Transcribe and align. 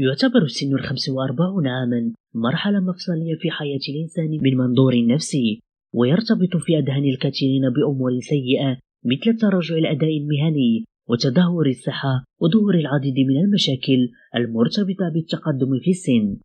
يعتبر 0.00 0.46
سن 0.46 0.74
الخمس 0.74 1.08
وأربعون 1.08 1.66
عاما 1.66 2.12
مرحلة 2.34 2.80
مفصلية 2.80 3.34
في 3.34 3.50
حياة 3.50 3.80
الإنسان 3.88 4.38
من 4.42 4.56
منظور 4.56 5.06
نفسي 5.06 5.60
ويرتبط 5.94 6.56
في 6.56 6.78
أذهان 6.78 7.04
الكثيرين 7.04 7.70
بأمور 7.70 8.20
سيئة 8.20 8.78
مثل 9.04 9.38
تراجع 9.38 9.74
الأداء 9.74 10.18
المهني 10.18 10.84
وتدهور 11.08 11.68
الصحة 11.68 12.24
وظهور 12.40 12.74
العديد 12.74 13.14
من 13.28 13.36
المشاكل 13.44 14.08
المرتبطة 14.36 15.08
بالتقدم 15.14 15.78
في 15.82 15.90
السن. 15.90 16.36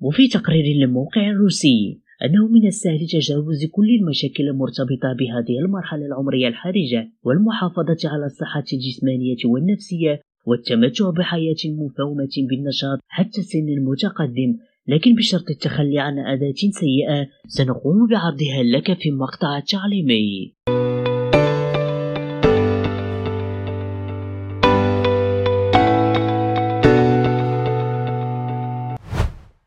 وفي 0.00 0.28
تقرير 0.28 0.64
للموقع 0.64 1.30
الروسي 1.30 2.00
أنه 2.24 2.48
من 2.48 2.66
السهل 2.66 3.06
تجاوز 3.06 3.64
كل 3.64 3.90
المشاكل 4.00 4.48
المرتبطة 4.48 5.12
بهذه 5.18 5.58
المرحلة 5.58 6.06
العمرية 6.06 6.48
الحرجة 6.48 7.12
والمحافظة 7.22 7.98
على 8.04 8.26
الصحة 8.26 8.64
الجسمانية 8.72 9.36
والنفسية 9.44 10.20
والتمتع 10.48 11.10
بحياة 11.10 11.62
مفومة 11.66 12.34
بالنشاط 12.48 12.98
حتى 13.08 13.40
السن 13.40 13.68
المتقدم 13.68 14.56
لكن 14.86 15.14
بشرط 15.14 15.50
التخلي 15.50 15.98
عن 15.98 16.18
عادات 16.18 16.58
سيئة 16.58 17.28
سنقوم 17.46 18.06
بعرضها 18.10 18.62
لك 18.62 18.98
في 18.98 19.08
المقطع 19.08 19.58
التعليمي 19.58 20.54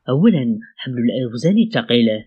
أولا 0.09 0.59
حمل 0.77 0.97
الأوزان 0.97 1.57
الثقيلة. 1.57 2.25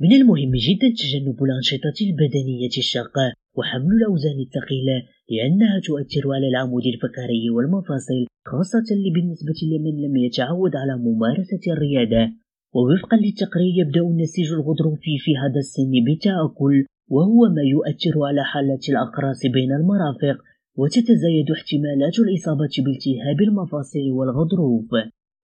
من 0.00 0.12
المهم 0.12 0.52
جدا 0.54 0.88
تجنب 0.88 1.42
الأنشطة 1.44 1.98
البدنية 2.00 2.78
الشاقة. 2.78 3.32
وحمل 3.56 3.92
الأوزان 4.00 4.38
الثقيلة 4.46 4.96
لأنها 5.30 5.76
تؤثر 5.86 6.24
على 6.34 6.48
العمود 6.48 6.86
الفقري 6.86 7.50
والمفاصل 7.50 8.20
خاصة 8.50 8.88
بالنسبة 9.14 9.58
لمن 9.72 9.94
لم 10.04 10.16
يتعود 10.16 10.76
على 10.76 10.94
ممارسة 11.06 11.64
الرياضة. 11.74 12.32
ووفقا 12.74 13.16
للتقرير 13.16 13.72
يبدأ 13.80 14.00
النسيج 14.00 14.52
الغضروفي 14.52 15.14
في 15.24 15.36
هذا 15.42 15.58
السن 15.64 15.92
بالتآكل 16.06 16.76
وهو 17.14 17.40
ما 17.56 17.62
يؤثر 17.74 18.14
على 18.28 18.44
حالة 18.44 18.84
الأقراص 18.88 19.40
بين 19.46 19.72
المرافق 19.72 20.36
وتتزايد 20.78 21.50
احتمالات 21.56 22.16
الإصابة 22.24 22.74
بالتهاب 22.84 23.38
المفاصل 23.48 24.06
والغضروف. 24.16 24.90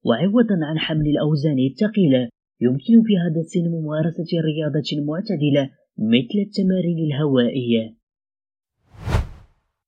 وعوضا 0.06 0.56
عن 0.68 0.78
حمل 0.78 1.06
الأوزان 1.14 1.58
الثقيلة 1.70 2.28
يمكن 2.60 2.96
في 3.06 3.14
هذا 3.24 3.41
السن 3.41 3.64
ممارسة 3.76 4.30
رياضة 4.48 4.91
معتدلة 5.08 5.70
مثل 5.98 6.39
التمارين 6.47 6.98
الهوائية. 7.06 7.97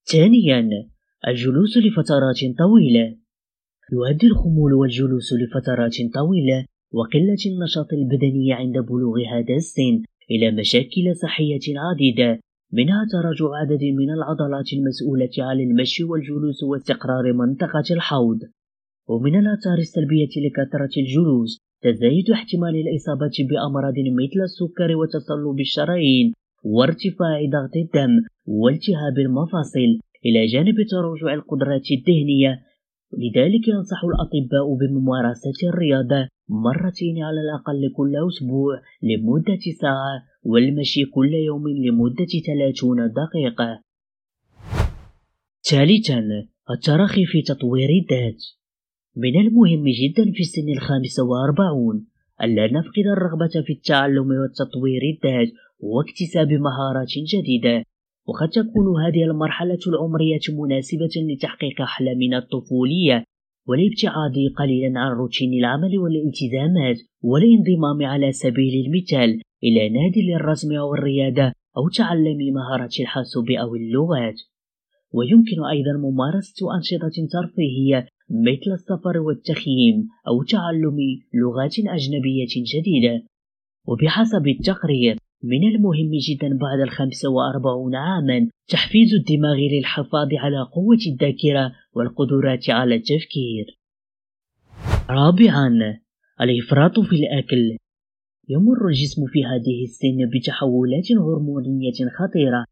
ثانيا 0.04 0.88
الجلوس 1.28 1.76
لفترات 1.76 2.40
طويلة 2.58 3.16
يؤدي 3.92 4.26
الخمول 4.26 4.72
والجلوس 4.72 5.32
لفترات 5.32 5.96
طويلة 6.14 6.64
وقلة 6.92 7.42
النشاط 7.46 7.92
البدني 7.92 8.52
عند 8.52 8.78
بلوغ 8.78 9.18
هذا 9.32 9.54
السن 9.54 10.02
إلى 10.30 10.50
مشاكل 10.50 11.16
صحية 11.22 11.78
عديدة 11.78 12.40
منها 12.72 13.06
تراجع 13.12 13.54
عدد 13.60 13.84
من 13.84 14.10
العضلات 14.10 14.72
المسؤولة 14.72 15.30
عن 15.38 15.60
المشي 15.60 16.04
والجلوس 16.04 16.62
واستقرار 16.62 17.32
منطقة 17.32 17.84
الحوض 17.90 18.38
ومن 19.08 19.38
الآثار 19.38 19.78
السلبية 19.78 20.34
لكثرة 20.46 21.00
الجلوس 21.00 21.58
تزايد 21.82 22.30
احتمال 22.30 22.74
الإصابة 22.76 23.36
بأمراض 23.48 23.94
مثل 24.20 24.40
السكر 24.48 24.96
وتصلب 24.96 25.60
الشرايين 25.60 26.32
وارتفاع 26.64 27.38
ضغط 27.54 27.76
الدم 27.76 28.12
والتهاب 28.46 29.18
المفاصل 29.18 29.90
إلى 30.26 30.46
جانب 30.46 30.76
تراجع 30.90 31.34
القدرات 31.34 31.86
الذهنية 31.90 32.62
لذلك 33.12 33.68
ينصح 33.68 34.00
الأطباء 34.04 34.74
بممارسة 34.80 35.68
الرياضة 35.68 36.28
مرتين 36.48 37.22
على 37.22 37.40
الأقل 37.40 37.92
كل 37.96 38.12
أسبوع 38.28 38.80
لمدة 39.02 39.64
ساعة 39.80 40.16
والمشي 40.42 41.04
كل 41.04 41.34
يوم 41.34 41.68
لمدة 41.68 42.32
30 42.46 43.12
دقيقة. 43.12 43.80
ثالثا 45.62 46.22
التراخي 46.70 47.24
في 47.24 47.42
تطوير 47.42 47.88
الذات 47.90 48.42
من 49.24 49.40
المهم 49.40 49.84
جدا 49.84 50.32
في 50.32 50.40
السن 50.40 50.68
الخامسة 50.68 51.22
وأربعون 51.24 52.06
ألا 52.42 52.66
نفقد 52.66 53.06
الرغبة 53.16 53.54
في 53.66 53.72
التعلم 53.72 54.28
وتطوير 54.30 55.02
الذات 55.14 55.52
واكتساب 55.80 56.48
مهارات 56.48 57.12
جديدة. 57.32 57.84
وقد 58.26 58.48
تكون 58.48 59.02
هذه 59.04 59.24
المرحلة 59.30 59.78
العمرية 59.86 60.44
مناسبة 60.62 61.14
لتحقيق 61.16 61.80
أحلامنا 61.80 62.38
الطفولية 62.38 63.24
والابتعاد 63.68 64.36
قليلا 64.58 65.00
عن 65.00 65.12
روتين 65.12 65.52
العمل 65.52 65.98
والالتزامات 65.98 66.98
والانضمام 67.22 68.10
على 68.12 68.32
سبيل 68.32 68.86
المثال 68.86 69.40
إلى 69.64 69.88
نادي 69.88 70.22
للرسم 70.30 70.76
أو 70.76 70.94
الرياضة 70.94 71.52
أو 71.76 71.88
تعلم 71.96 72.38
مهارة 72.54 72.94
الحاسوب 73.00 73.50
أو 73.50 73.74
اللغات. 73.74 74.38
ويمكن 75.12 75.64
أيضا 75.64 75.92
ممارسة 75.92 76.76
أنشطة 76.76 77.26
ترفيهية 77.32 78.08
مثل 78.30 78.72
السفر 78.72 79.18
والتخييم 79.18 80.08
أو 80.28 80.42
تعلم 80.42 80.96
لغات 81.34 81.74
أجنبية 81.78 82.46
جديدة. 82.74 83.24
وبحسب 83.86 84.46
التقرير 84.46 85.16
من 85.42 85.68
المهم 85.74 86.10
جدا 86.28 86.48
بعد 86.48 86.80
الخمسة 86.80 87.30
وأربعون 87.30 87.94
عاما 87.94 88.48
تحفيز 88.68 89.14
الدماغ 89.14 89.56
للحفاظ 89.56 90.28
على 90.34 90.62
قوة 90.62 90.98
الذاكرة 91.06 91.72
والقدرات 91.92 92.70
على 92.70 92.94
التفكير. 92.94 93.78
رابعا 95.10 95.98
الإفراط 96.40 97.00
في 97.00 97.16
الأكل. 97.16 97.76
يمر 98.48 98.88
الجسم 98.88 99.26
في 99.26 99.44
هذه 99.44 99.84
السن 99.84 100.30
بتحولات 100.34 101.12
هرمونية 101.12 101.98
خطيرة. 102.18 102.64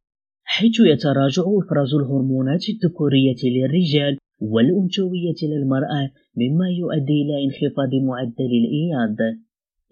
حيث 0.48 0.80
يتراجع 0.80 1.42
إفراز 1.60 1.94
الهرمونات 1.94 2.64
الذكورية 2.68 3.40
للرجال 3.44 4.18
والأنثوية 4.40 5.40
للمرأة 5.42 6.10
مما 6.36 6.68
يؤدي 6.70 7.22
إلى 7.22 7.44
انخفاض 7.44 7.94
معدل 7.94 8.50
الإياد 8.62 9.16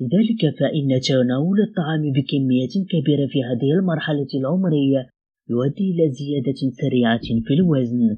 لذلك 0.00 0.58
فإن 0.58 1.00
تناول 1.00 1.60
الطعام 1.60 2.02
بكمية 2.12 2.74
كبيرة 2.90 3.26
في 3.26 3.42
هذه 3.42 3.72
المرحلة 3.78 4.26
العمرية 4.34 5.08
يؤدي 5.50 5.90
إلى 5.90 6.10
زيادة 6.10 6.60
سريعة 6.80 7.26
في 7.46 7.54
الوزن. 7.54 8.16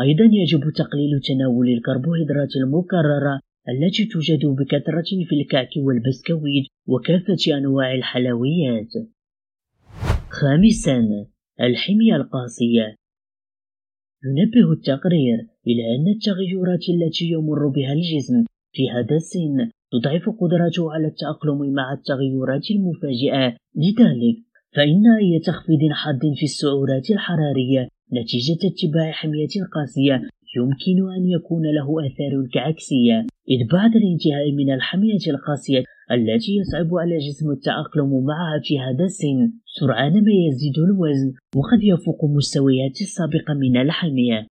أيضا 0.00 0.24
يجب 0.24 0.60
تقليل 0.60 1.20
تناول 1.28 1.68
الكربوهيدرات 1.68 2.56
المكررة 2.56 3.40
التي 3.68 4.04
توجد 4.04 4.46
بكثرة 4.46 5.10
في 5.28 5.34
الكعك 5.40 5.70
والبسكويت 5.76 6.66
وكافة 6.86 7.58
أنواع 7.58 7.94
الحلويات. 7.94 8.92
خامسا 10.30 11.26
الحمية 11.60 12.16
القاسية. 12.16 12.94
ينبه 14.24 14.72
التقرير 14.72 15.38
إلى 15.66 15.82
أن 15.94 16.08
التغيرات 16.08 16.84
التي 16.88 17.24
يمر 17.24 17.68
بها 17.68 17.92
الجسم 17.92 18.44
في 18.72 18.90
هذا 18.90 19.16
السن 19.16 19.70
تضعف 19.92 20.28
قدرته 20.40 20.92
على 20.92 21.06
التأقلم 21.06 21.72
مع 21.74 21.92
التغيرات 21.92 22.70
المفاجئة. 22.70 23.56
لذلك 23.76 24.36
فإن 24.76 25.02
أي 25.20 25.38
تخفيض 25.38 25.82
حاد 25.92 26.20
في 26.36 26.42
السعرات 26.42 27.10
الحرارية 27.10 27.88
نتيجة 28.12 28.60
اتباع 28.66 29.10
حمية 29.10 29.54
قاسية 29.74 30.22
يمكن 30.56 31.12
أن 31.16 31.28
يكون 31.28 31.62
له 31.62 32.06
آثار 32.06 32.48
عكسية 32.56 33.26
إذ 33.48 33.60
بعد 33.72 33.96
الانتهاء 33.96 34.52
من 34.52 34.74
الحمية 34.74 35.24
القاسية 35.28 35.84
التي 36.10 36.56
يصعب 36.56 36.94
على 36.94 37.14
الجسم 37.14 37.50
التأقلم 37.50 38.24
معها 38.24 38.60
في 38.64 38.78
هذا 38.78 39.04
السن. 39.04 39.52
سرعان 39.80 40.12
ما 40.12 40.32
يزيد 40.48 40.78
الوزن 40.78 41.32
وقد 41.56 41.80
يفوق 41.82 42.24
مستويات 42.24 43.00
السابقة 43.00 43.54
من 43.54 43.76
الحمية 43.76 44.46